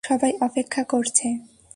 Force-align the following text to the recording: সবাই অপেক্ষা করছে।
সবাই 0.03 0.33
অপেক্ষা 0.41 0.83
করছে। 0.83 1.27